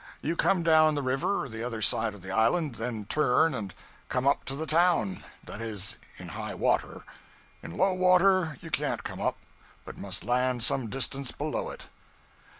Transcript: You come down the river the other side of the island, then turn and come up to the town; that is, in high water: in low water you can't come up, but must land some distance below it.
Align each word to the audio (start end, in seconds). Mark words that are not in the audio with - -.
You 0.23 0.35
come 0.35 0.63
down 0.63 0.95
the 0.95 1.03
river 1.03 1.47
the 1.47 1.63
other 1.63 1.79
side 1.79 2.15
of 2.15 2.23
the 2.23 2.31
island, 2.31 2.73
then 2.73 3.05
turn 3.05 3.53
and 3.53 3.71
come 4.09 4.27
up 4.27 4.45
to 4.45 4.55
the 4.55 4.65
town; 4.65 5.23
that 5.43 5.61
is, 5.61 5.97
in 6.17 6.29
high 6.29 6.55
water: 6.55 7.05
in 7.61 7.77
low 7.77 7.93
water 7.93 8.57
you 8.61 8.71
can't 8.71 9.03
come 9.03 9.21
up, 9.21 9.37
but 9.85 9.99
must 9.99 10.23
land 10.25 10.63
some 10.63 10.89
distance 10.89 11.31
below 11.31 11.69
it. 11.69 11.83